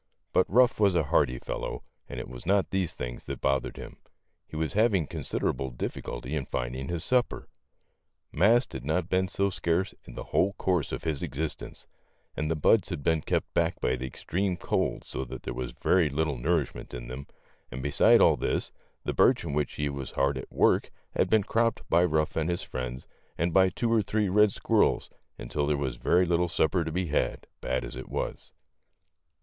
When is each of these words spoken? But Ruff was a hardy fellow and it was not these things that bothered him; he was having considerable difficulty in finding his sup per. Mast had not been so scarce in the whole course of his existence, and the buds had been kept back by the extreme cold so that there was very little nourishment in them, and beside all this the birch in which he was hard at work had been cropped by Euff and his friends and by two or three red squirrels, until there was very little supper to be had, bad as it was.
But 0.33 0.51
Ruff 0.51 0.79
was 0.79 0.95
a 0.95 1.03
hardy 1.03 1.37
fellow 1.37 1.83
and 2.09 2.19
it 2.19 2.27
was 2.27 2.43
not 2.43 2.71
these 2.71 2.95
things 2.95 3.25
that 3.25 3.39
bothered 3.39 3.77
him; 3.77 3.97
he 4.47 4.55
was 4.55 4.73
having 4.73 5.05
considerable 5.05 5.69
difficulty 5.69 6.35
in 6.35 6.45
finding 6.45 6.87
his 6.87 7.03
sup 7.03 7.29
per. 7.29 7.45
Mast 8.31 8.73
had 8.73 8.83
not 8.83 9.09
been 9.09 9.27
so 9.27 9.51
scarce 9.51 9.93
in 10.05 10.15
the 10.15 10.23
whole 10.23 10.53
course 10.53 10.91
of 10.91 11.03
his 11.03 11.21
existence, 11.21 11.85
and 12.35 12.49
the 12.49 12.55
buds 12.55 12.89
had 12.89 13.03
been 13.03 13.21
kept 13.21 13.53
back 13.53 13.79
by 13.79 13.95
the 13.95 14.07
extreme 14.07 14.57
cold 14.57 15.03
so 15.03 15.23
that 15.23 15.43
there 15.43 15.53
was 15.53 15.71
very 15.73 16.09
little 16.09 16.39
nourishment 16.39 16.95
in 16.95 17.07
them, 17.07 17.27
and 17.71 17.83
beside 17.83 18.21
all 18.21 18.35
this 18.37 18.71
the 19.03 19.13
birch 19.13 19.43
in 19.43 19.53
which 19.53 19.75
he 19.75 19.87
was 19.87 20.09
hard 20.09 20.35
at 20.35 20.51
work 20.51 20.89
had 21.13 21.29
been 21.29 21.43
cropped 21.43 21.87
by 21.91 22.07
Euff 22.07 22.35
and 22.35 22.49
his 22.49 22.63
friends 22.63 23.05
and 23.37 23.53
by 23.53 23.69
two 23.69 23.93
or 23.93 24.01
three 24.01 24.29
red 24.29 24.51
squirrels, 24.51 25.11
until 25.37 25.67
there 25.67 25.77
was 25.77 25.97
very 25.97 26.25
little 26.25 26.47
supper 26.47 26.83
to 26.83 26.91
be 26.91 27.05
had, 27.09 27.45
bad 27.61 27.85
as 27.85 27.95
it 27.95 28.09
was. 28.09 28.51